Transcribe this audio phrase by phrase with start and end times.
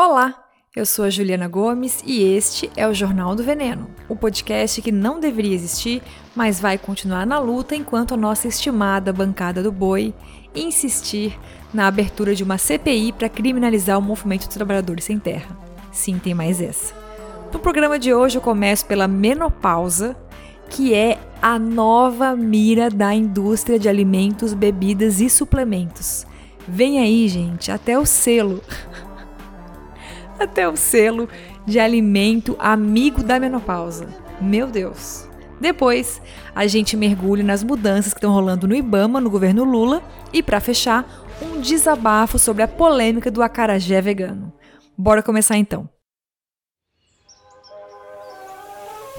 [0.00, 0.44] Olá,
[0.76, 4.92] eu sou a Juliana Gomes e este é o Jornal do Veneno, o podcast que
[4.92, 6.00] não deveria existir,
[6.36, 10.14] mas vai continuar na luta enquanto a nossa estimada bancada do boi
[10.54, 11.36] insistir
[11.74, 15.58] na abertura de uma CPI para criminalizar o movimento dos trabalhadores sem terra.
[15.90, 16.94] Sim, tem mais essa.
[17.52, 20.16] No programa de hoje eu começo pela menopausa,
[20.70, 26.24] que é a nova mira da indústria de alimentos, bebidas e suplementos.
[26.68, 28.62] Vem aí, gente, até o selo.
[30.38, 31.28] até o selo
[31.66, 34.08] de alimento amigo da menopausa.
[34.40, 35.28] Meu Deus.
[35.60, 36.22] Depois,
[36.54, 40.02] a gente mergulha nas mudanças que estão rolando no Ibama, no governo Lula,
[40.32, 41.04] e para fechar,
[41.42, 44.52] um desabafo sobre a polêmica do acarajé vegano.
[44.96, 45.88] Bora começar então.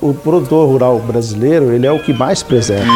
[0.02, 2.88] O produtor rural brasileiro, ele é o que mais preserva.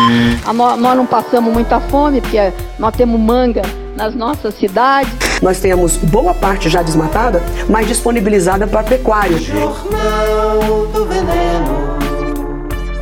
[0.54, 2.38] Nós não passamos muita fome, porque
[2.80, 3.62] nós temos manga
[3.98, 5.33] nas nossas cidades.
[5.44, 9.38] Nós temos boa parte já desmatada, mas disponibilizada para pecuário.
[9.38, 11.98] Jornal do Veneno.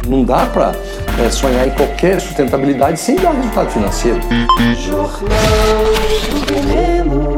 [0.08, 0.72] Não dá para
[1.24, 4.20] é, sonhar em qualquer sustentabilidade sem dar resultado financeiro.
[4.76, 5.30] Jornal
[6.32, 7.32] do Veneno.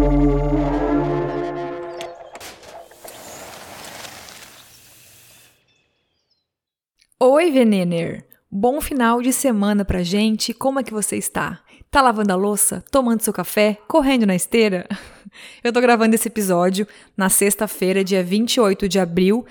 [7.19, 8.25] Oi, Venener!
[8.49, 10.53] Bom final de semana pra gente.
[10.53, 11.62] Como é que você está?
[11.93, 12.83] Tá lavando a louça?
[12.89, 13.77] Tomando seu café?
[13.87, 14.87] Correndo na esteira?
[15.63, 19.45] Eu tô gravando esse episódio na sexta-feira, dia 28 de abril.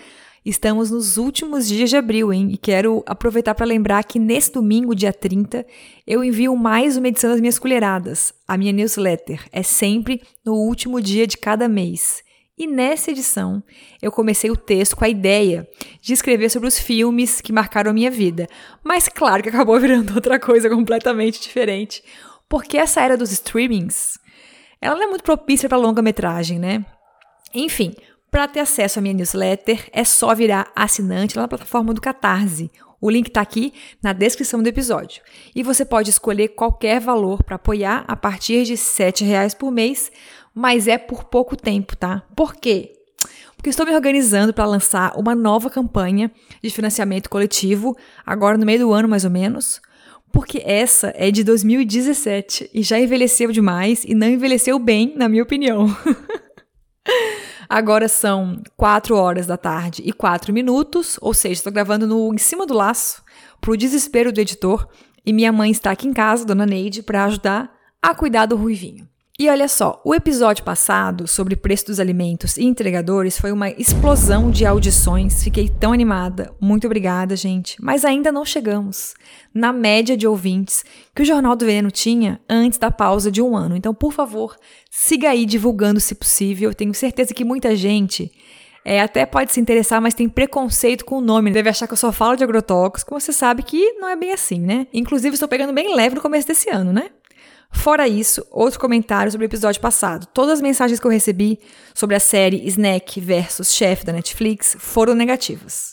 [0.44, 2.48] Estamos nos últimos dias de abril, hein?
[2.50, 5.64] E quero aproveitar para lembrar que nesse domingo, dia 30,
[6.04, 8.34] eu envio mais uma edição das minhas colheradas.
[8.48, 12.24] A minha newsletter é sempre no último dia de cada mês.
[12.58, 13.62] E nessa edição,
[14.00, 15.66] eu comecei o texto com a ideia
[16.00, 18.48] de escrever sobre os filmes que marcaram a minha vida.
[18.84, 22.02] Mas claro que acabou virando outra coisa completamente diferente
[22.53, 24.19] porque essa era dos streamings,
[24.78, 26.84] ela não é muito propícia para longa-metragem, né?
[27.55, 27.94] Enfim,
[28.31, 32.70] para ter acesso à minha newsletter, é só virar assinante lá na plataforma do Catarse.
[33.00, 33.72] O link está aqui
[34.03, 35.22] na descrição do episódio.
[35.56, 40.12] E você pode escolher qualquer valor para apoiar a partir de R$ reais por mês,
[40.55, 42.22] mas é por pouco tempo, tá?
[42.37, 42.93] Por quê?
[43.56, 46.31] Porque estou me organizando para lançar uma nova campanha
[46.62, 49.81] de financiamento coletivo, agora no meio do ano mais ou menos,
[50.32, 55.43] porque essa é de 2017 e já envelheceu demais e não envelheceu bem, na minha
[55.43, 55.87] opinião.
[57.69, 62.38] Agora são 4 horas da tarde e 4 minutos, ou seja, estou gravando no em
[62.38, 63.22] cima do laço,
[63.60, 64.88] pro desespero do editor,
[65.25, 67.72] e minha mãe está aqui em casa, dona Neide, para ajudar
[68.03, 69.12] a cuidar do Ruivinho.
[69.38, 74.50] E olha só, o episódio passado sobre preço dos alimentos e entregadores foi uma explosão
[74.50, 75.43] de audições.
[75.43, 76.54] Fiquei tão animada.
[76.60, 77.82] Muito obrigada, gente.
[77.82, 79.15] Mas ainda não chegamos
[79.54, 80.84] na média de ouvintes
[81.15, 83.75] que o Jornal do Veneno tinha antes da pausa de um ano.
[83.75, 84.54] Então, por favor,
[84.91, 86.69] siga aí divulgando se possível.
[86.69, 88.31] Eu tenho certeza que muita gente
[88.84, 91.50] é, até pode se interessar, mas tem preconceito com o nome.
[91.50, 94.60] Deve achar que eu só falo de agrotóxicos, você sabe que não é bem assim,
[94.60, 94.87] né?
[94.93, 97.10] Inclusive, estou pegando bem leve no começo desse ano, né?
[97.72, 100.27] Fora isso, outro comentário sobre o episódio passado.
[100.27, 101.59] Todas as mensagens que eu recebi
[101.94, 105.93] sobre a série Snack versus Chef da Netflix foram negativas.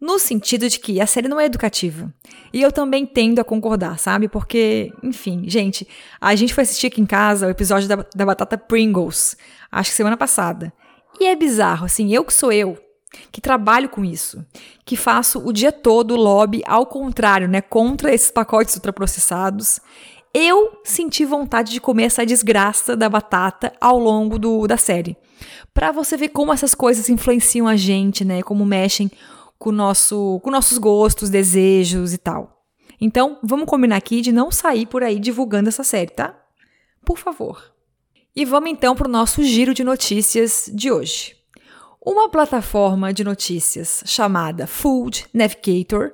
[0.00, 2.12] No sentido de que a série não é educativa.
[2.52, 4.28] E eu também tendo a concordar, sabe?
[4.28, 5.86] Porque, enfim, gente,
[6.20, 9.36] a gente foi assistir aqui em casa o episódio da, da batata Pringles,
[9.70, 10.72] acho que semana passada.
[11.20, 12.78] E é bizarro, assim, eu que sou eu,
[13.32, 14.44] que trabalho com isso,
[14.84, 19.80] que faço o dia todo lobby ao contrário, né, contra esses pacotes ultraprocessados
[20.34, 25.16] eu senti vontade de comer essa desgraça da batata ao longo do, da série.
[25.72, 28.42] Para você ver como essas coisas influenciam a gente, né?
[28.42, 29.10] Como mexem
[29.58, 32.64] com, nosso, com nossos gostos, desejos e tal.
[33.00, 36.34] Então, vamos combinar aqui de não sair por aí divulgando essa série, tá?
[37.04, 37.72] Por favor.
[38.34, 41.36] E vamos então para o nosso giro de notícias de hoje.
[42.04, 46.12] Uma plataforma de notícias chamada Food Navigator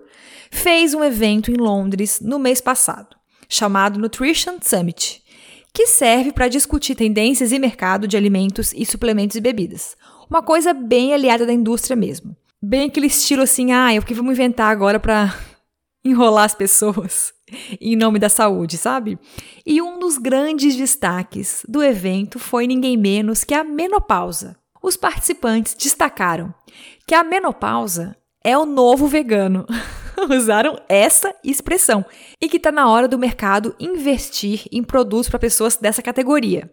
[0.51, 3.17] fez um evento em Londres no mês passado
[3.55, 5.23] chamado Nutrition Summit,
[5.73, 9.97] que serve para discutir tendências e mercado de alimentos e suplementos e bebidas.
[10.29, 12.37] Uma coisa bem aliada da indústria mesmo.
[12.61, 15.35] Bem aquele estilo assim, ah, é o que vamos inventar agora para
[16.05, 17.33] enrolar as pessoas
[17.81, 19.19] em nome da saúde, sabe?
[19.65, 24.57] E um dos grandes destaques do evento foi ninguém menos que a menopausa.
[24.83, 26.53] Os participantes destacaram
[27.07, 29.65] que a menopausa é o novo vegano.
[30.32, 32.05] usaram essa expressão
[32.41, 36.71] e que está na hora do mercado investir em produtos para pessoas dessa categoria.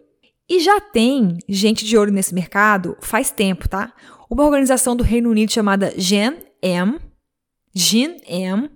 [0.48, 3.92] E já tem gente de olho nesse mercado faz tempo, tá?
[4.30, 6.98] Uma organização do Reino Unido chamada Gen M,
[7.74, 8.70] Gen M,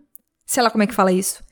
[0.46, 1.42] sei lá como é que fala isso,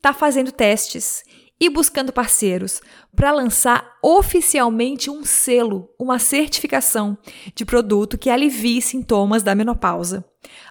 [0.00, 1.22] tá fazendo testes
[1.60, 2.80] e buscando parceiros
[3.14, 7.16] para lançar oficialmente um selo, uma certificação
[7.54, 10.24] de produto que alivie sintomas da menopausa.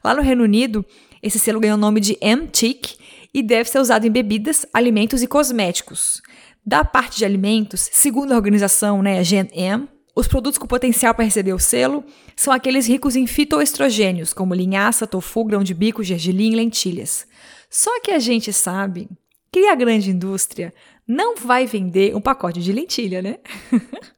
[0.04, 0.86] Lá no Reino Unido,
[1.26, 2.98] esse selo ganhou o nome de MTIC
[3.34, 6.22] e deve ser usado em bebidas, alimentos e cosméticos.
[6.64, 11.54] Da parte de alimentos, segundo a organização né, GenM, os produtos com potencial para receber
[11.54, 12.06] o selo
[12.36, 17.26] são aqueles ricos em fitoestrogênios, como linhaça, tofu, grão de bico, gergelim e lentilhas.
[17.72, 19.10] Só que a gente sabe
[19.52, 20.72] que a grande indústria
[21.08, 23.40] não vai vender um pacote de lentilha, né?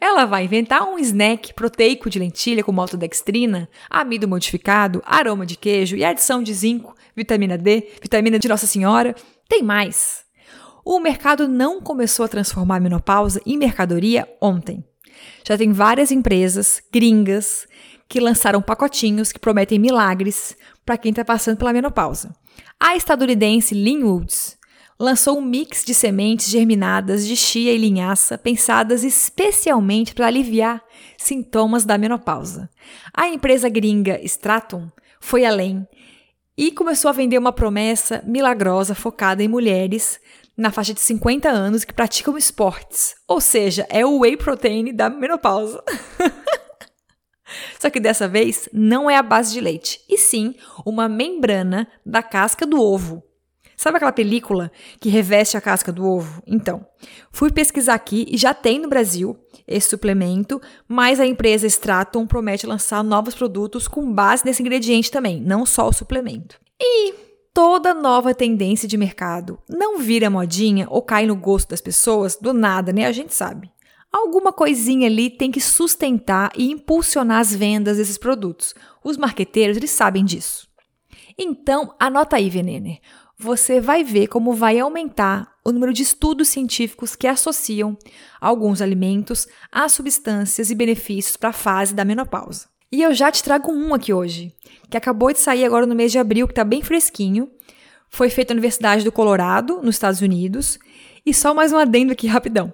[0.00, 5.96] Ela vai inventar um snack proteico de lentilha com maltodextrina, amido modificado, aroma de queijo
[5.96, 9.14] e adição de zinco, vitamina D, vitamina de Nossa Senhora.
[9.48, 10.24] Tem mais.
[10.84, 14.84] O mercado não começou a transformar a menopausa em mercadoria ontem.
[15.46, 17.66] Já tem várias empresas gringas
[18.08, 22.34] que lançaram pacotinhos que prometem milagres para quem está passando pela menopausa.
[22.78, 24.58] A estadunidense Lynn Woods
[25.00, 30.84] lançou um mix de sementes germinadas de chia e linhaça pensadas especialmente para aliviar
[31.16, 32.68] sintomas da menopausa.
[33.14, 35.88] A empresa gringa Stratum foi além
[36.54, 40.20] e começou a vender uma promessa milagrosa focada em mulheres
[40.54, 43.14] na faixa de 50 anos que praticam esportes.
[43.26, 45.82] Ou seja, é o whey protein da menopausa.
[47.80, 50.54] Só que dessa vez não é a base de leite, e sim
[50.84, 53.29] uma membrana da casca do ovo.
[53.80, 56.42] Sabe aquela película que reveste a casca do ovo?
[56.46, 56.84] Então,
[57.32, 62.66] fui pesquisar aqui e já tem no Brasil esse suplemento, mas a empresa Straton promete
[62.66, 66.60] lançar novos produtos com base nesse ingrediente também, não só o suplemento.
[66.78, 67.14] E
[67.54, 72.52] toda nova tendência de mercado não vira modinha ou cai no gosto das pessoas do
[72.52, 73.06] nada, né?
[73.06, 73.72] A gente sabe.
[74.12, 78.74] Alguma coisinha ali tem que sustentar e impulsionar as vendas desses produtos.
[79.02, 80.68] Os marqueteiros, eles sabem disso.
[81.38, 82.98] Então, anota aí, Venener.
[83.42, 87.96] Você vai ver como vai aumentar o número de estudos científicos que associam
[88.38, 92.66] alguns alimentos a substâncias e benefícios para a fase da menopausa.
[92.92, 94.54] E eu já te trago um aqui hoje,
[94.90, 97.50] que acabou de sair agora no mês de abril, que está bem fresquinho.
[98.10, 100.78] Foi feito na Universidade do Colorado, nos Estados Unidos.
[101.24, 102.70] E só mais um adendo aqui rapidão.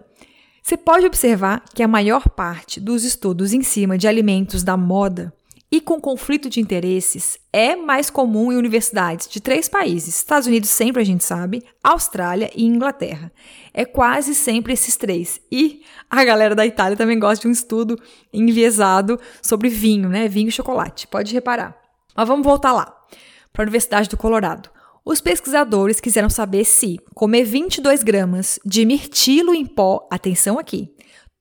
[0.60, 5.32] Você pode observar que a maior parte dos estudos em cima de alimentos da moda
[5.76, 10.70] e com conflito de interesses é mais comum em universidades de três países: Estados Unidos,
[10.70, 13.30] sempre a gente sabe, Austrália e Inglaterra.
[13.74, 15.38] É quase sempre esses três.
[15.52, 18.00] E a galera da Itália também gosta de um estudo
[18.32, 20.28] enviesado sobre vinho, né?
[20.28, 21.06] Vinho e chocolate.
[21.06, 21.76] Pode reparar.
[22.16, 22.96] Mas vamos voltar lá,
[23.52, 24.70] para a Universidade do Colorado.
[25.04, 30.90] Os pesquisadores quiseram saber se comer 22 gramas de mirtilo em pó, atenção aqui,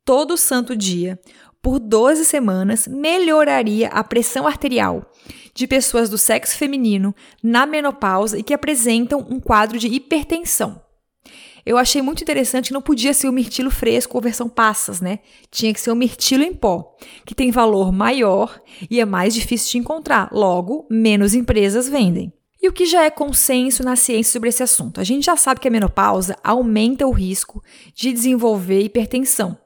[0.04, 1.18] todo santo dia,
[1.66, 5.12] por 12 semanas melhoraria a pressão arterial
[5.52, 10.80] de pessoas do sexo feminino na menopausa e que apresentam um quadro de hipertensão.
[11.66, 15.22] Eu achei muito interessante que não podia ser o mirtilo fresco ou versão passas, né?
[15.50, 16.96] Tinha que ser o mirtilo em pó,
[17.26, 22.32] que tem valor maior e é mais difícil de encontrar, logo, menos empresas vendem.
[22.62, 25.02] E o que já é consenso na ciência sobre esse assunto?
[25.02, 27.64] A gente já sabe que a menopausa aumenta o risco
[27.96, 29.65] de desenvolver hipertensão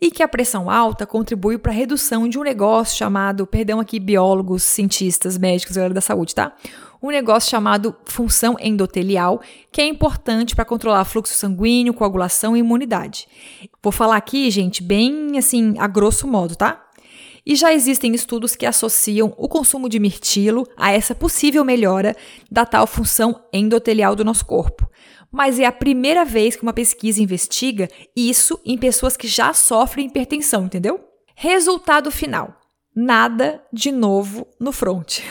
[0.00, 3.98] e que a pressão alta contribui para a redução de um negócio chamado, perdão aqui,
[3.98, 6.54] biólogos, cientistas, médicos, galera da saúde, tá?
[7.02, 9.40] Um negócio chamado função endotelial,
[9.72, 13.26] que é importante para controlar fluxo sanguíneo, coagulação e imunidade.
[13.82, 16.80] Vou falar aqui, gente, bem assim, a grosso modo, tá?
[17.44, 22.14] E já existem estudos que associam o consumo de mirtilo a essa possível melhora
[22.48, 24.88] da tal função endotelial do nosso corpo
[25.32, 30.06] mas é a primeira vez que uma pesquisa investiga isso em pessoas que já sofrem
[30.06, 31.00] hipertensão, entendeu?
[31.34, 32.54] Resultado final:
[32.94, 35.20] nada de novo no front.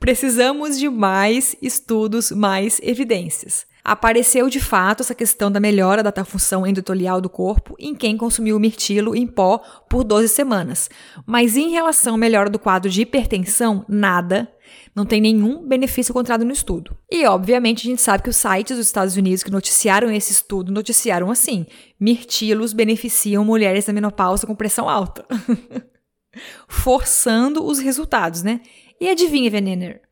[0.00, 3.66] Precisamos de mais estudos, mais evidências.
[3.82, 8.56] Apareceu de fato essa questão da melhora da função endotelial do corpo em quem consumiu
[8.56, 9.58] o mirtilo em pó
[9.88, 10.90] por 12 semanas.
[11.26, 14.52] Mas em relação à melhora do quadro de hipertensão, nada,
[14.94, 16.96] não tem nenhum benefício encontrado no estudo.
[17.10, 20.72] E, obviamente, a gente sabe que os sites dos Estados Unidos que noticiaram esse estudo
[20.72, 21.66] noticiaram assim:
[21.98, 25.24] mirtilos beneficiam mulheres na menopausa com pressão alta.
[26.68, 28.60] Forçando os resultados, né?
[29.00, 30.02] E adivinha, Venener,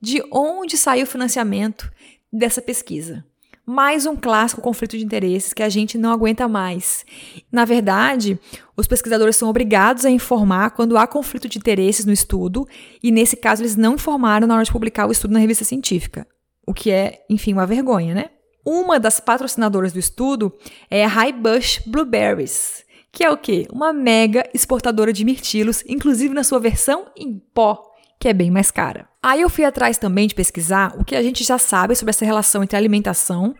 [0.00, 1.90] de onde saiu o financiamento
[2.36, 3.24] dessa pesquisa?
[3.66, 7.04] mais um clássico conflito de interesses que a gente não aguenta mais.
[7.50, 8.38] Na verdade,
[8.76, 12.68] os pesquisadores são obrigados a informar quando há conflito de interesses no estudo,
[13.02, 16.26] e nesse caso eles não informaram na hora de publicar o estudo na revista científica,
[16.66, 18.26] o que é, enfim, uma vergonha, né?
[18.64, 20.52] Uma das patrocinadoras do estudo
[20.90, 23.66] é a High Bush Blueberries, que é o quê?
[23.72, 27.82] Uma mega exportadora de mirtilos, inclusive na sua versão em pó,
[28.18, 29.08] que é bem mais cara.
[29.24, 32.26] Aí eu fui atrás também de pesquisar o que a gente já sabe sobre essa
[32.26, 33.54] relação entre alimentação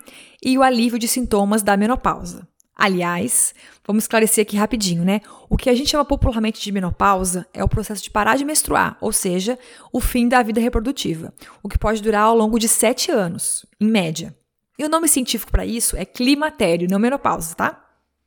[0.45, 2.47] e o alívio de sintomas da menopausa.
[2.77, 5.23] Aliás, vamos esclarecer aqui rapidinho, né?
[5.49, 8.99] O que a gente chama popularmente de menopausa é o processo de parar de menstruar,
[9.01, 9.59] ou seja,
[9.91, 13.87] o fim da vida reprodutiva, o que pode durar ao longo de sete anos, em
[13.87, 14.37] média.
[14.79, 17.81] E o nome científico para isso é climatério, não menopausa, tá?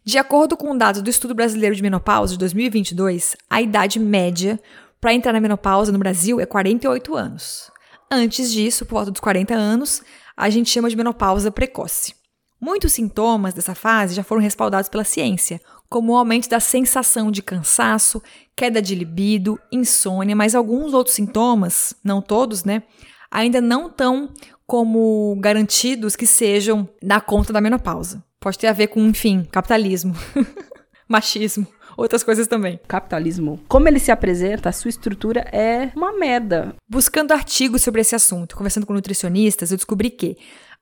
[0.04, 4.60] De acordo com dados do Estudo Brasileiro de Menopausa de 2022, a idade média
[5.00, 7.72] para entrar na menopausa no Brasil é 48 anos.
[8.10, 10.02] Antes disso, por volta dos 40 anos,
[10.36, 12.16] a gente chama de menopausa precoce.
[12.60, 17.42] Muitos sintomas dessa fase já foram respaldados pela ciência, como o aumento da sensação de
[17.42, 18.22] cansaço,
[18.56, 22.84] queda de libido, insônia, mas alguns outros sintomas, não todos, né,
[23.30, 24.34] ainda não estão
[24.66, 28.24] como garantidos que sejam da conta da menopausa.
[28.40, 30.16] Pode ter a ver com, enfim, capitalismo,
[31.08, 32.80] machismo outras coisas também.
[32.88, 33.60] Capitalismo.
[33.68, 36.76] Como ele se apresenta, a sua estrutura é uma merda.
[36.88, 40.38] Buscando artigos sobre esse assunto, conversando com nutricionistas, eu descobri que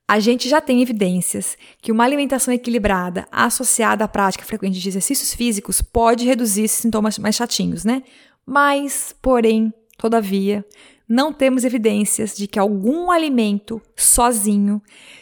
[0.08, 5.34] a gente já tem evidências que uma alimentação equilibrada associada à prática frequente de exercícios
[5.34, 8.04] físicos pode reduzir esses sintomas mais chatinhos, né?
[8.46, 10.64] Mas, porém, todavia,
[11.10, 14.80] não temos evidências de que algum alimento sozinho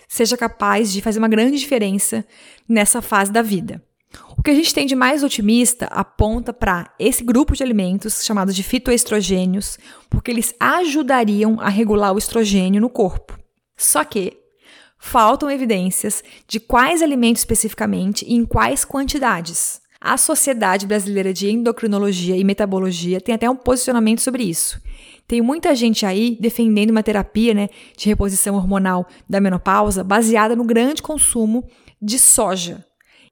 [0.07, 2.25] seja capaz de fazer uma grande diferença
[2.67, 3.81] nessa fase da vida.
[4.43, 8.53] O que a gente tem de mais otimista aponta para esse grupo de alimentos chamados
[8.53, 9.77] de fitoestrogênios,
[10.09, 13.39] porque eles ajudariam a regular o estrogênio no corpo.
[13.77, 14.33] Só que
[14.99, 19.79] faltam evidências de quais alimentos especificamente e em quais quantidades.
[20.01, 24.77] A Sociedade Brasileira de Endocrinologia e Metabologia tem até um posicionamento sobre isso.
[25.25, 30.65] Tem muita gente aí defendendo uma terapia né, de reposição hormonal da menopausa baseada no
[30.65, 31.65] grande consumo
[32.01, 32.85] de soja.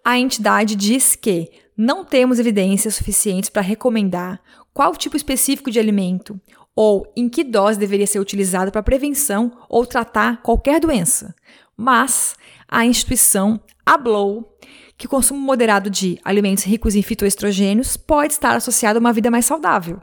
[0.03, 4.41] A entidade diz que não temos evidências suficientes para recomendar
[4.73, 6.39] qual tipo específico de alimento
[6.75, 11.35] ou em que dose deveria ser utilizado para prevenção ou tratar qualquer doença.
[11.75, 12.35] Mas
[12.67, 14.57] a instituição ablou
[14.97, 19.31] que o consumo moderado de alimentos ricos em fitoestrogênios pode estar associado a uma vida
[19.31, 19.99] mais saudável.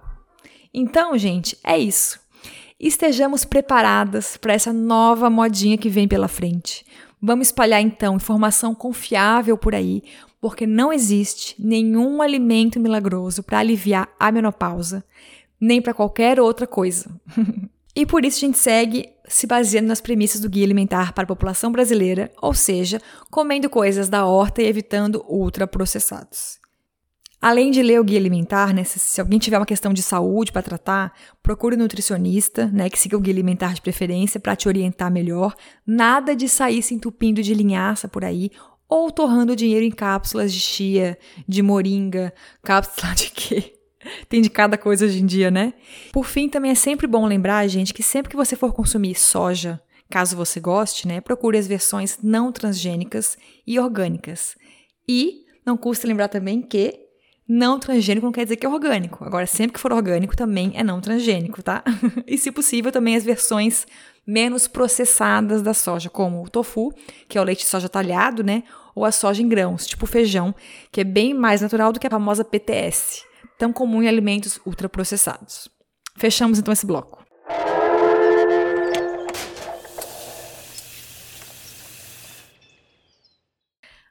[0.75, 2.21] Então, gente, é isso.
[2.78, 6.85] Estejamos preparadas para essa nova modinha que vem pela frente.
[7.21, 10.03] Vamos espalhar então informação confiável por aí,
[10.41, 15.05] porque não existe nenhum alimento milagroso para aliviar a menopausa
[15.61, 17.11] nem para qualquer outra coisa.
[17.95, 21.27] e por isso a gente segue se baseando nas premissas do Guia Alimentar para a
[21.27, 26.59] População Brasileira, ou seja, comendo coisas da horta e evitando ultraprocessados.
[27.40, 30.50] Além de ler o guia alimentar, né, se, se alguém tiver uma questão de saúde
[30.50, 34.66] para tratar, procure um nutricionista, né, que siga o guia alimentar de preferência para te
[34.66, 35.54] orientar melhor.
[35.87, 38.50] Nada de sair se entupindo de linhaça por aí
[38.88, 41.16] ou torrando dinheiro em cápsulas de chia,
[41.47, 43.75] de moringa, cápsula de quê?
[44.28, 45.75] Tem de cada coisa hoje em dia, né?
[46.12, 49.80] Por fim, também é sempre bom lembrar, gente, que sempre que você for consumir soja,
[50.11, 54.57] caso você goste, né, procure as versões não transgênicas e orgânicas.
[55.07, 57.08] E não custa lembrar também que
[57.49, 59.25] não transgênico não quer dizer que é orgânico.
[59.25, 61.83] Agora, sempre que for orgânico, também é não transgênico, tá?
[62.26, 63.87] e, se possível, também as versões
[64.26, 66.93] menos processadas da soja, como o tofu,
[67.26, 68.62] que é o leite de soja talhado, né?
[68.95, 70.55] Ou a soja em grãos, tipo feijão,
[70.93, 73.26] que é bem mais natural do que a famosa PTS
[73.59, 75.69] tão comum em alimentos ultraprocessados.
[76.17, 77.27] Fechamos então esse bloco.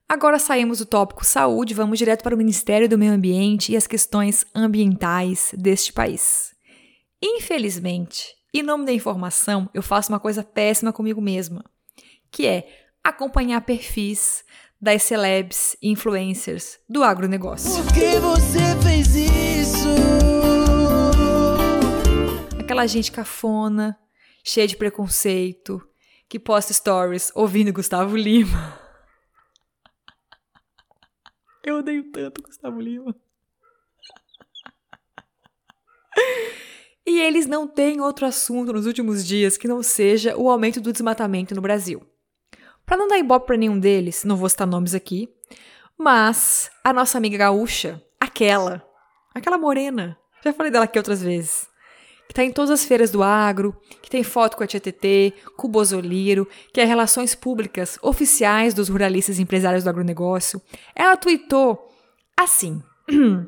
[0.10, 3.86] Agora saímos do tópico saúde, vamos direto para o Ministério do Meio Ambiente e as
[3.86, 6.56] questões ambientais deste país.
[7.22, 11.62] Infelizmente, em nome da informação, eu faço uma coisa péssima comigo mesma,
[12.32, 12.70] que é
[13.04, 14.46] acompanhar perfis
[14.80, 17.84] das celebs e influencers do agronegócio.
[17.84, 19.90] Por que você fez isso?
[22.58, 24.00] Aquela gente cafona,
[24.42, 25.82] cheia de preconceito,
[26.30, 28.87] que posta stories ouvindo Gustavo Lima.
[31.68, 33.14] Eu odeio tanto Gustavo Lima.
[37.06, 40.94] E eles não têm outro assunto nos últimos dias que não seja o aumento do
[40.94, 42.08] desmatamento no Brasil.
[42.86, 45.30] Para não dar ibope para nenhum deles, não vou citar nomes aqui,
[45.98, 48.82] mas a nossa amiga gaúcha, aquela,
[49.36, 51.68] aquela morena, já falei dela aqui outras vezes,
[52.28, 55.68] que tá em todas as feiras do agro, que tem foto com a TTT, com
[55.68, 60.62] o Bozoliro, que é relações públicas oficiais dos ruralistas e empresários do agronegócio,
[60.96, 61.90] ela tweetou
[62.40, 62.82] assim,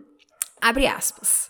[0.61, 1.49] abre aspas,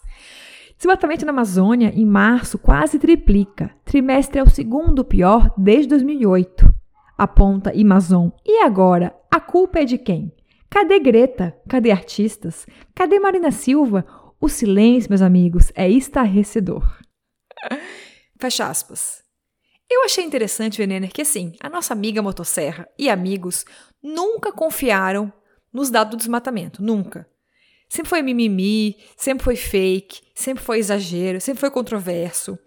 [0.78, 3.70] Desmatamento na Amazônia, em março, quase triplica.
[3.84, 6.80] Trimestre é o segundo pior desde 2008
[7.20, 8.30] aponta Amazon.
[8.46, 9.14] E agora?
[9.30, 10.32] A culpa é de quem?
[10.70, 11.54] Cadê Greta?
[11.68, 12.66] Cadê artistas?
[12.96, 14.06] Cadê Marina Silva?
[14.40, 16.99] O silêncio, meus amigos, é estarrecedor.
[18.40, 19.24] Fecha aspas.
[19.90, 23.66] Eu achei interessante, Venner, que assim, a nossa amiga motosserra e amigos
[24.04, 25.34] nunca confiaram
[25.74, 27.28] nos dados do desmatamento, nunca.
[27.90, 32.58] Sempre foi mimimi, sempre foi fake, sempre foi exagero, sempre foi controverso.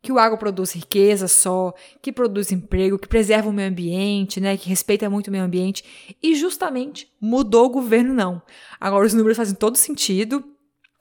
[0.00, 4.56] Que o agro produz riqueza só, que produz emprego, que preserva o meio ambiente, né,
[4.56, 5.84] que respeita muito o meio ambiente.
[6.22, 8.40] E justamente mudou o governo, não.
[8.80, 10.44] Agora os números fazem todo sentido,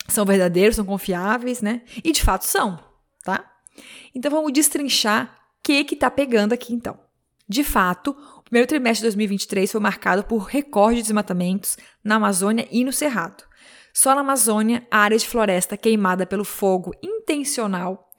[0.07, 1.83] são verdadeiros, são confiáveis, né?
[2.03, 2.79] E de fato são,
[3.21, 3.51] tá?
[4.13, 6.99] Então vamos destrinchar o que que tá pegando aqui então.
[7.47, 12.67] De fato, o primeiro trimestre de 2023 foi marcado por recorde de desmatamentos na Amazônia
[12.71, 13.43] e no Cerrado.
[13.93, 18.09] Só na Amazônia, a área de floresta queimada pelo fogo intencional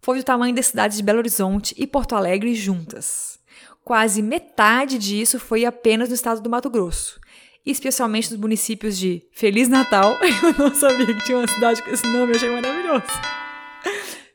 [0.00, 3.38] foi do tamanho das cidades de Belo Horizonte e Porto Alegre juntas.
[3.84, 7.20] Quase metade disso foi apenas no estado do Mato Grosso,
[7.64, 10.16] especialmente nos municípios de Feliz Natal.
[10.42, 13.47] Eu não sabia que tinha uma cidade com esse nome, eu achei maravilhoso.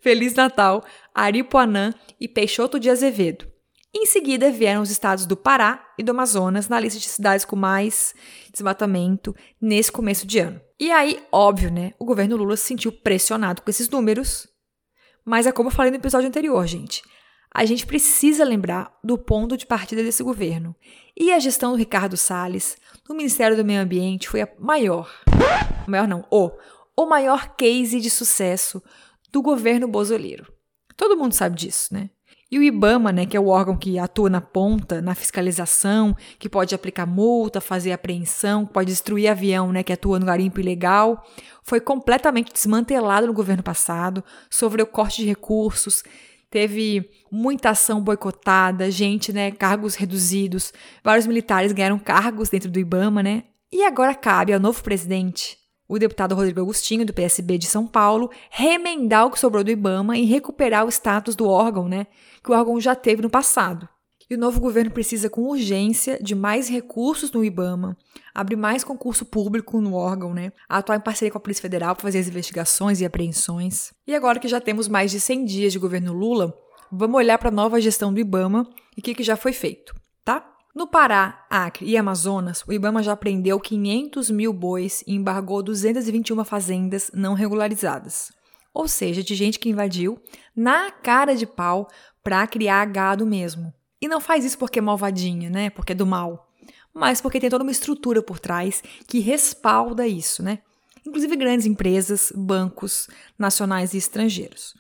[0.04, 0.84] Feliz Natal,
[1.16, 3.48] Aripuanã e Peixoto de Azevedo.
[3.96, 7.56] Em seguida vieram os estados do Pará e do Amazonas na lista de cidades com
[7.56, 8.14] mais
[8.52, 10.60] desmatamento nesse começo de ano.
[10.78, 11.94] E aí, óbvio, né?
[11.98, 14.46] O governo Lula se sentiu pressionado com esses números.
[15.24, 17.02] Mas é como eu falei no episódio anterior, gente.
[17.54, 20.76] A gente precisa lembrar do ponto de partida desse governo.
[21.16, 22.76] E a gestão do Ricardo Salles
[23.08, 25.10] no Ministério do Meio Ambiente foi a maior.
[25.88, 26.52] Maior não, o,
[26.98, 28.84] o maior case de sucesso
[29.34, 30.54] do governo Bozoleiro.
[30.96, 32.12] Todo mundo sabe disso, né?
[32.52, 36.48] E o IBAMA, né, que é o órgão que atua na ponta, na fiscalização, que
[36.48, 41.26] pode aplicar multa, fazer apreensão, pode destruir avião, né, que atua no garimpo ilegal,
[41.64, 46.04] foi completamente desmantelado no governo passado, sofreu corte de recursos,
[46.52, 50.72] teve muita ação boicotada, gente, né, cargos reduzidos,
[51.04, 53.46] vários militares ganharam cargos dentro do IBAMA, né?
[53.72, 55.63] E agora cabe ao novo presidente
[55.96, 60.18] o deputado Rodrigo Agostinho, do PSB de São Paulo, remendar o que sobrou do IBAMA
[60.18, 62.08] e recuperar o status do órgão, né,
[62.44, 63.88] que o órgão já teve no passado.
[64.30, 67.98] E o novo governo precisa, com urgência, de mais recursos no IBAMA,
[68.34, 70.52] abrir mais concurso público no órgão, né?
[70.68, 73.94] Atuar em parceria com a Polícia Federal para fazer as investigações e apreensões.
[74.08, 76.58] E agora que já temos mais de 100 dias de governo Lula,
[76.92, 79.94] vamos olhar para a nova gestão do IBAMA e o que, que já foi feito,
[80.24, 80.53] tá?
[80.74, 86.44] No Pará, Acre e Amazonas, o Ibama já prendeu 500 mil bois e embargou 221
[86.44, 88.32] fazendas não regularizadas.
[88.74, 90.20] Ou seja, de gente que invadiu
[90.56, 91.88] na cara de pau
[92.24, 93.72] para criar gado mesmo.
[94.02, 95.70] E não faz isso porque é malvadinha, né?
[95.70, 96.50] Porque é do mal.
[96.92, 100.58] Mas porque tem toda uma estrutura por trás que respalda isso, né?
[101.06, 103.08] Inclusive grandes empresas, bancos
[103.38, 104.74] nacionais e estrangeiros.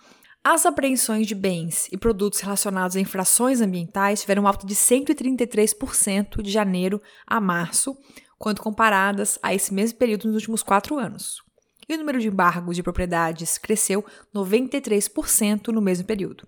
[0.45, 6.41] As apreensões de bens e produtos relacionados a infrações ambientais tiveram um alto de 133%
[6.41, 7.95] de janeiro a março,
[8.37, 11.41] quando comparadas a esse mesmo período nos últimos quatro anos.
[11.87, 14.03] E o número de embargos de propriedades cresceu
[14.35, 16.45] 93% no mesmo período.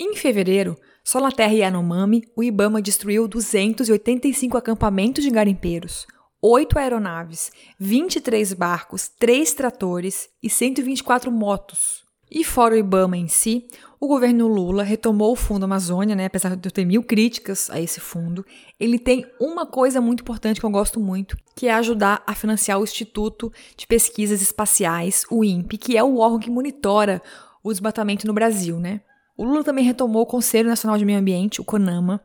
[0.00, 6.06] Em fevereiro, só na terra Yanomami, o Ibama destruiu 285 acampamentos de garimpeiros,
[6.40, 12.05] 8 aeronaves, 23 barcos, 3 tratores e 124 motos.
[12.30, 13.66] E fora o IBAMA em si,
[14.00, 16.26] o governo Lula retomou o Fundo Amazônia, né?
[16.26, 18.44] Apesar de eu ter mil críticas a esse fundo,
[18.78, 22.80] ele tem uma coisa muito importante que eu gosto muito, que é ajudar a financiar
[22.80, 27.22] o Instituto de Pesquisas Espaciais, o INPE, que é o órgão que monitora
[27.62, 29.00] o desmatamento no Brasil, né?
[29.36, 32.20] O Lula também retomou o Conselho Nacional de Meio Ambiente, o CONAMA,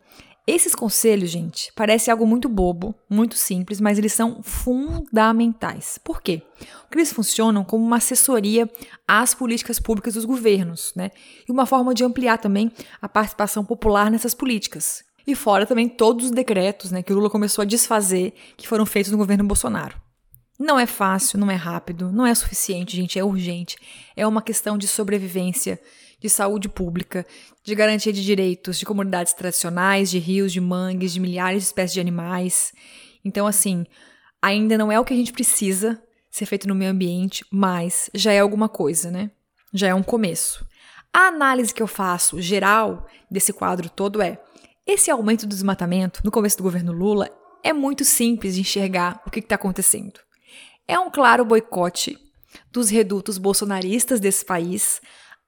[0.48, 6.00] esses conselhos, gente, parece algo muito bobo, muito simples, mas eles são fundamentais.
[6.04, 6.42] Por quê?
[6.82, 8.70] Porque eles funcionam como uma assessoria
[9.08, 11.12] às políticas públicas dos governos, né?
[11.48, 15.04] E uma forma de ampliar também a participação popular nessas políticas.
[15.28, 18.86] E fora também todos os decretos, né, que o Lula começou a desfazer, que foram
[18.86, 20.02] feitos no governo Bolsonaro.
[20.60, 23.78] Não é fácil, não é rápido, não é suficiente, gente, é urgente.
[24.16, 25.80] É uma questão de sobrevivência
[26.22, 27.26] de saúde pública,
[27.64, 31.96] de garantia de direitos de comunidades tradicionais, de rios, de mangues, de milhares de espécies
[31.96, 32.72] de animais.
[33.26, 33.86] Então, assim,
[34.40, 38.32] ainda não é o que a gente precisa ser feito no meio ambiente, mas já
[38.32, 39.32] é alguma coisa, né?
[39.74, 40.66] Já é um começo.
[41.12, 44.40] A análise que eu faço geral desse quadro todo é:
[44.86, 47.30] esse aumento do desmatamento no começo do governo Lula
[47.64, 50.20] é muito simples de enxergar o que está acontecendo.
[50.88, 52.18] É um claro boicote
[52.72, 55.02] dos redutos bolsonaristas desse país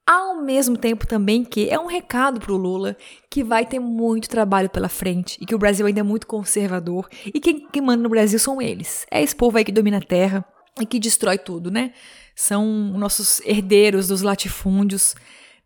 [0.06, 2.98] ao mesmo tempo também que é um recado para o Lula
[3.30, 7.08] que vai ter muito trabalho pela frente e que o Brasil ainda é muito conservador
[7.26, 9.06] e quem, quem manda no Brasil são eles.
[9.10, 10.46] É esse povo aí que domina a terra
[10.80, 11.94] e que destrói tudo, né?
[12.36, 12.66] São
[12.98, 15.16] nossos herdeiros dos latifúndios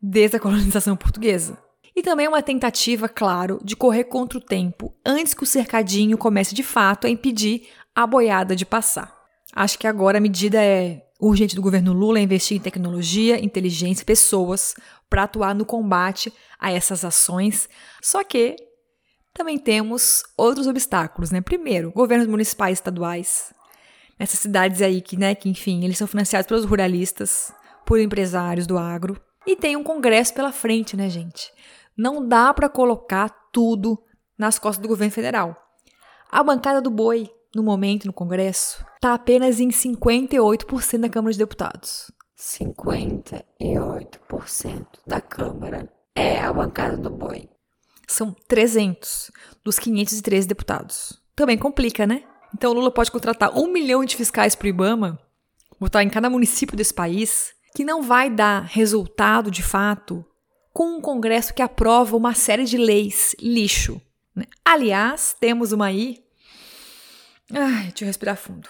[0.02, 1.58] desde a colonização portuguesa.
[1.96, 6.54] E também uma tentativa, claro, de correr contra o tempo antes que o cercadinho comece
[6.54, 9.17] de fato a impedir a boiada de passar.
[9.58, 14.06] Acho que agora a medida é urgente do governo Lula é investir em tecnologia, inteligência,
[14.06, 14.76] pessoas
[15.10, 17.68] para atuar no combate a essas ações.
[18.00, 18.56] Só que
[19.34, 21.42] também temos outros obstáculos, né?
[21.42, 23.52] Primeiro, governos municipais e estaduais.
[24.20, 27.52] Nessas cidades aí que, né, que enfim, eles são financiados pelos ruralistas,
[27.84, 29.20] por empresários do agro.
[29.44, 31.52] E tem um congresso pela frente, né, gente?
[31.98, 33.98] Não dá para colocar tudo
[34.38, 35.58] nas costas do governo federal.
[36.30, 41.40] A bancada do boi, no momento no Congresso, está apenas em 58% da Câmara de
[41.40, 42.12] Deputados.
[42.38, 47.50] 58% da Câmara é a bancada do boi.
[48.08, 49.32] São 300
[49.64, 51.22] dos 513 deputados.
[51.36, 52.24] Também complica, né?
[52.54, 55.20] Então o Lula pode contratar um milhão de fiscais para o Ibama,
[55.80, 60.26] botar em cada município desse país, que não vai dar resultado de fato
[60.74, 64.02] com um Congresso que aprova uma série de leis lixo.
[64.36, 64.46] Né?
[64.64, 66.24] Aliás, temos uma aí.
[67.54, 68.70] Ai, deixa eu respirar fundo.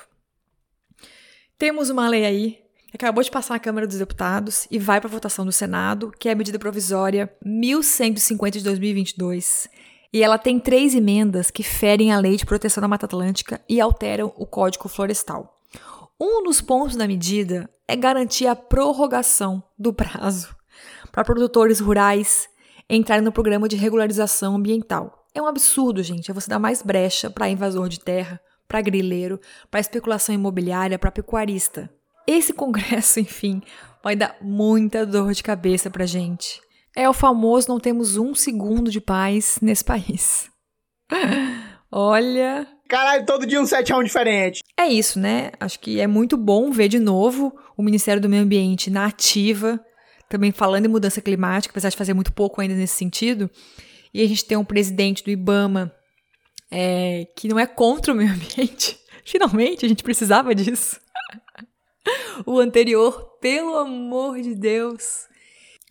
[1.58, 2.60] Temos uma lei aí
[2.92, 6.30] que acabou de passar na Câmara dos Deputados e vai para votação no Senado, que
[6.30, 9.68] é a medida provisória 1150 de 2022.
[10.14, 13.82] E ela tem três emendas que ferem a Lei de Proteção da Mata Atlântica e
[13.82, 15.62] alteram o Código Florestal.
[16.20, 20.56] Um dos pontos da medida é garantir a prorrogação do prazo
[21.12, 22.48] para produtores rurais
[22.90, 25.28] entrarem no programa de regularização ambiental.
[25.34, 26.32] É um absurdo, gente.
[26.32, 29.40] É você dar mais brecha para invasor de terra, para grileiro,
[29.72, 31.90] para especulação imobiliária, para pecuarista.
[32.28, 33.62] Esse congresso, enfim,
[34.04, 36.62] vai dar muita dor de cabeça para gente.
[36.96, 40.50] É o famoso não temos um segundo de paz nesse país.
[41.92, 42.68] Olha.
[42.90, 44.64] Caralho, todo dia um 7 a 1 diferente.
[44.78, 45.52] É isso, né?
[45.60, 49.80] Acho que é muito bom ver de novo o Ministério do Meio Ambiente na ativa,
[50.30, 53.50] também falando em mudança climática, apesar de fazer muito pouco ainda nesse sentido.
[54.14, 55.94] E a gente tem um presidente do IBAMA
[56.72, 59.00] é, que não é contra o meio ambiente.
[59.26, 61.00] Finalmente, a gente precisava disso.
[62.46, 65.28] o anterior, pelo amor de Deus.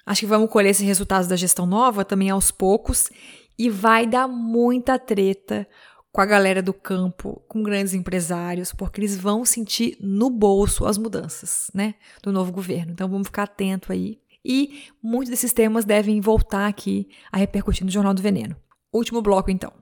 [0.04, 3.10] Acho que vamos colher esses resultados da gestão nova também aos poucos
[3.58, 5.66] e vai dar muita treta
[6.12, 10.96] com a galera do campo, com grandes empresários, porque eles vão sentir no bolso as
[10.96, 12.92] mudanças, né, do novo governo.
[12.92, 14.18] Então vamos ficar atento aí.
[14.42, 18.56] E muitos desses temas devem voltar aqui a repercutir no Jornal do Veneno.
[18.92, 19.72] Último bloco então.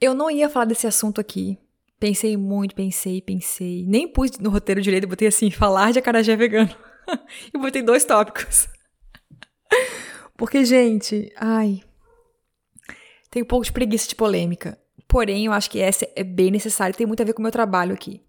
[0.00, 1.58] Eu não ia falar desse assunto aqui.
[1.98, 3.84] Pensei muito, pensei, pensei.
[3.86, 6.74] Nem pus no roteiro direito, botei assim, falar de acarajé vegano.
[7.52, 8.68] e botei dois tópicos.
[10.36, 11.82] Porque, gente, ai.
[13.30, 14.78] Tem um pouco de preguiça de polêmica.
[15.08, 17.42] Porém, eu acho que essa é bem necessária e tem muito a ver com o
[17.42, 18.20] meu trabalho aqui.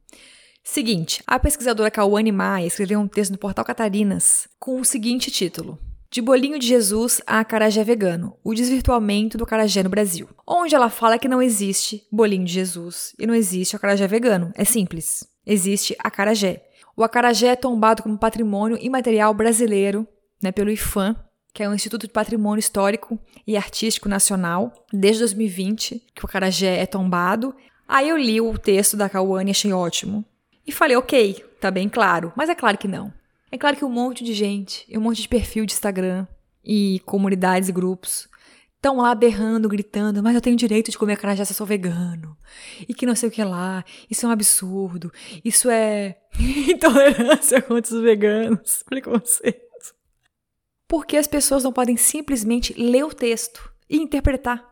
[0.63, 5.79] Seguinte, a pesquisadora Cauane Maia escreveu um texto no portal Catarinas com o seguinte título:
[6.09, 10.27] de bolinho de Jesus a acarajé vegano, o desvirtuamento do acarajé no Brasil.
[10.45, 14.51] Onde ela fala que não existe bolinho de Jesus e não existe acarajé vegano.
[14.55, 15.27] É simples.
[15.45, 16.63] Existe acarajé.
[16.95, 20.07] O acarajé é tombado como patrimônio imaterial brasileiro
[20.41, 21.15] né, pelo IFAM,
[21.53, 26.77] que é o Instituto de Patrimônio Histórico e Artístico Nacional, desde 2020, que o acarajé
[26.77, 27.55] é tombado.
[27.87, 30.23] Aí eu li o texto da Cauane e achei ótimo.
[30.65, 32.33] E falei, ok, tá bem claro.
[32.35, 33.13] Mas é claro que não.
[33.51, 36.27] É claro que um monte de gente, um monte de perfil de Instagram
[36.63, 38.27] e comunidades e grupos
[38.75, 42.37] estão lá berrando, gritando, mas eu tenho direito de comer acarajé se eu sou vegano.
[42.87, 43.83] E que não sei o que lá.
[44.09, 45.11] Isso é um absurdo.
[45.43, 46.17] Isso é
[46.69, 48.83] intolerância contra os veganos.
[48.87, 49.65] Preconceito.
[50.87, 54.65] Porque as pessoas não podem simplesmente ler o texto e interpretar,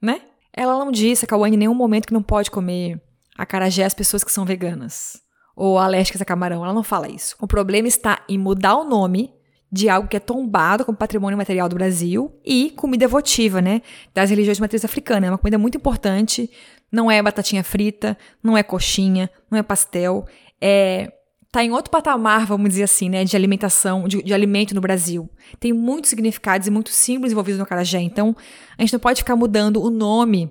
[0.00, 0.22] né?
[0.52, 3.00] Ela não disse, a Kawane, em nenhum momento que não pode comer
[3.36, 5.22] acarajé as pessoas que são veganas
[5.54, 6.64] ou alérgicas a camarão.
[6.64, 7.36] Ela não fala isso.
[7.40, 9.32] O problema está em mudar o nome
[9.72, 13.82] de algo que é tombado como patrimônio material do Brasil e comida votiva, né?
[14.12, 15.26] Das religiões de matriz africana.
[15.26, 16.50] É uma comida muito importante.
[16.90, 20.26] Não é batatinha frita, não é coxinha, não é pastel.
[20.60, 21.12] É
[21.52, 25.28] tá em outro patamar, vamos dizer assim, né, de alimentação, de, de, alimento no Brasil.
[25.58, 28.00] Tem muitos significados e muitos símbolos envolvidos no acarajé.
[28.00, 28.36] Então,
[28.78, 30.50] a gente não pode ficar mudando o nome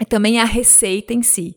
[0.00, 1.56] e também a receita em si.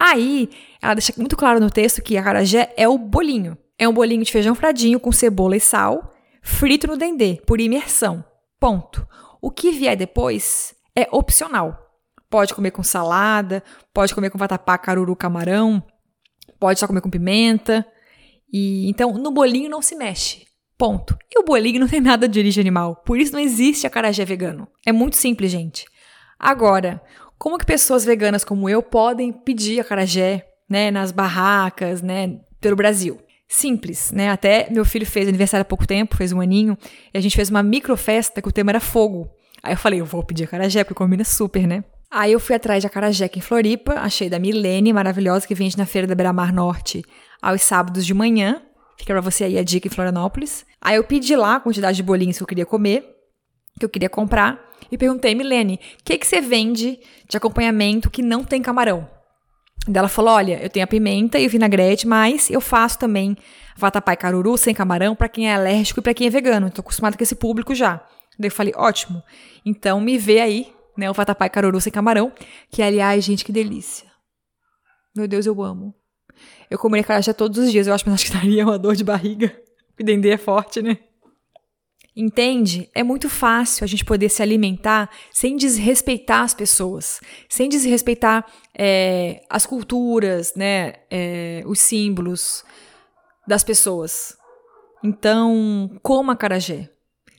[0.00, 0.48] Aí,
[0.80, 3.58] ela deixa muito claro no texto que acarajé é o bolinho.
[3.78, 8.24] É um bolinho de feijão fradinho com cebola e sal, frito no dendê, por imersão.
[8.60, 9.06] Ponto.
[9.40, 11.78] O que vier depois é opcional.
[12.30, 15.82] Pode comer com salada, pode comer com vatapá, caruru, camarão,
[16.58, 17.86] pode só comer com pimenta.
[18.52, 20.46] E então no bolinho não se mexe.
[20.76, 21.16] Ponto.
[21.30, 24.68] E o bolinho não tem nada de origem animal, por isso não existe acarajé vegano.
[24.86, 25.86] É muito simples, gente.
[26.38, 27.02] Agora,
[27.38, 33.18] como que pessoas veganas como eu podem pedir acarajé, né, nas barracas, né, pelo Brasil?
[33.48, 34.28] Simples, né?
[34.28, 36.76] Até meu filho fez aniversário há pouco tempo, fez um aninho,
[37.14, 39.30] e a gente fez uma microfesta que o tema era fogo.
[39.62, 41.82] Aí eu falei, eu vou pedir acarajé, porque combina super, né?
[42.10, 45.76] Aí eu fui atrás de acarajé aqui em Floripa, achei da Milene, maravilhosa, que vende
[45.76, 47.02] na feira da Beira-Mar Norte
[47.40, 48.62] aos sábados de manhã.
[48.98, 50.64] Fica pra você aí a dica em Florianópolis.
[50.80, 53.04] Aí eu pedi lá a quantidade de bolinhos que eu queria comer,
[53.78, 54.58] que eu queria comprar,
[54.90, 56.98] e perguntei, Milene, o que, que você vende
[57.28, 59.08] de acompanhamento que não tem camarão?
[59.92, 63.36] Ela falou: olha, eu tenho a pimenta e o vinagrete, mas eu faço também
[63.76, 66.68] vatapá e caruru sem camarão para quem é alérgico e para quem é vegano.
[66.68, 68.04] Estou acostumada com esse público já.
[68.38, 69.22] Daí eu falei: ótimo.
[69.64, 72.32] Então me vê aí, né, o vatapá e caruru sem camarão,
[72.70, 74.08] que aliás, gente, que delícia.
[75.16, 75.94] Meu Deus, eu amo.
[76.70, 79.04] Eu comeria carajé todos os dias, eu acho, mas acho que daria uma dor de
[79.04, 79.56] barriga.
[79.98, 80.98] O dendê é forte, né?
[82.20, 82.90] Entende?
[82.96, 88.44] É muito fácil a gente poder se alimentar sem desrespeitar as pessoas, sem desrespeitar
[88.76, 92.64] é, as culturas, né, é, os símbolos
[93.46, 94.36] das pessoas.
[95.04, 96.90] Então, coma acarajé,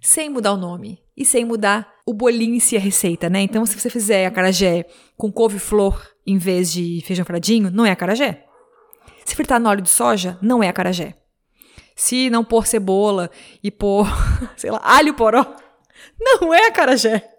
[0.01, 3.41] sem mudar o nome e sem mudar o bolinho si, a receita, né?
[3.41, 4.85] Então, se você fizer acarajé
[5.17, 8.45] com couve-flor em vez de feijão fradinho, não é acarajé.
[9.25, 11.15] Se fritar no óleo de soja, não é acarajé.
[11.99, 13.29] Se não pôr cebola
[13.61, 14.07] e pôr,
[14.55, 15.45] sei lá, alho poró,
[16.17, 17.29] não é acarajé.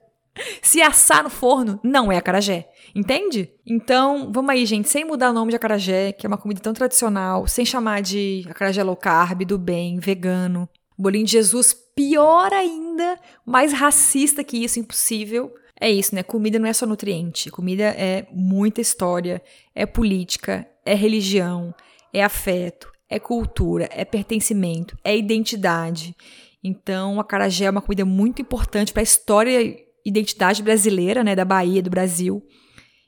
[0.61, 2.69] Se assar no forno, não é acarajé.
[2.95, 3.51] Entende?
[3.67, 6.75] Então, vamos aí, gente, sem mudar o nome de acarajé, que é uma comida tão
[6.75, 10.69] tradicional, sem chamar de acarajé low carb, do bem, vegano.
[10.97, 15.55] Bolinho de Jesus, pior ainda, mais racista que isso, impossível.
[15.81, 16.23] É isso, né?
[16.23, 17.51] Comida não é só nutriente.
[17.51, 19.43] Comida é muita história,
[19.75, 21.75] é política, é religião,
[22.13, 26.15] é afeto, é cultura, é pertencimento, é identidade.
[26.63, 31.35] Então, a acarajé é uma comida muito importante para a história e identidade brasileira, né,
[31.35, 32.43] da Bahia, do Brasil.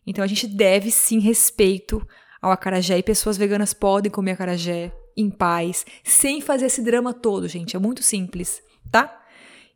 [0.06, 2.04] Então, a gente deve sim respeito
[2.40, 7.46] ao acarajé e pessoas veganas podem comer acarajé em paz, sem fazer esse drama todo,
[7.46, 7.76] gente.
[7.76, 8.60] É muito simples,
[8.90, 9.22] tá?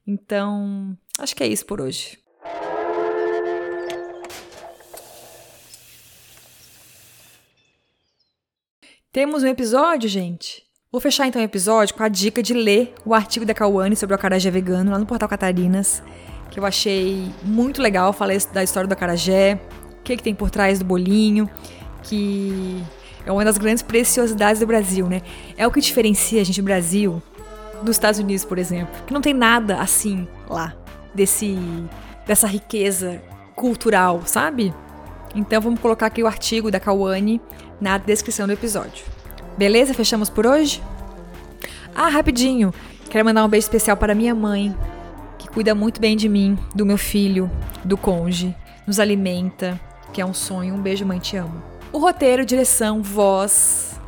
[0.04, 2.18] Então, acho que é isso por hoje.
[9.16, 10.62] Temos um episódio, gente?
[10.92, 14.12] Vou fechar então o episódio com a dica de ler o artigo da Cauane sobre
[14.12, 16.02] o acarajé vegano lá no portal Catarinas,
[16.50, 18.12] que eu achei muito legal.
[18.12, 19.58] Falei da história do acarajé,
[20.00, 21.48] o que, que tem por trás do bolinho,
[22.02, 22.78] que
[23.24, 25.22] é uma das grandes preciosidades do Brasil, né?
[25.56, 27.22] É o que diferencia a gente do Brasil
[27.82, 30.76] dos Estados Unidos, por exemplo, que não tem nada assim lá
[31.14, 31.56] desse
[32.26, 33.22] dessa riqueza
[33.54, 34.74] cultural, sabe?
[35.34, 37.40] Então vamos colocar aqui o artigo da Cauane
[37.80, 39.04] na descrição do episódio.
[39.56, 39.94] Beleza?
[39.94, 40.82] Fechamos por hoje?
[41.94, 42.72] Ah, rapidinho!
[43.08, 44.76] Quero mandar um beijo especial para minha mãe,
[45.38, 47.50] que cuida muito bem de mim, do meu filho,
[47.84, 48.54] do conge,
[48.86, 49.80] nos alimenta,
[50.12, 50.74] que é um sonho.
[50.74, 51.62] Um beijo, mãe, te amo.
[51.92, 53.98] O roteiro, direção, voz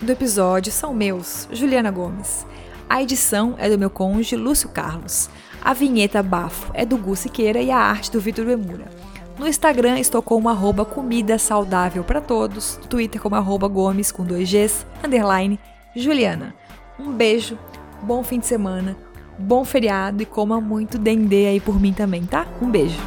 [0.00, 2.46] do episódio são meus, Juliana Gomes.
[2.88, 5.28] A edição é do meu conge, Lúcio Carlos.
[5.62, 8.86] A vinheta bafo é do Gu Siqueira e a arte do Vitor Emura.
[9.38, 14.24] No Instagram estou como arroba comida saudável para todos, no Twitter como arroba gomes com
[14.24, 15.60] dois Gs, underline
[15.94, 16.54] Juliana.
[16.98, 17.58] Um beijo,
[18.02, 18.96] bom fim de semana,
[19.38, 22.46] bom feriado e coma muito dendê aí por mim também, tá?
[22.62, 22.98] Um beijo.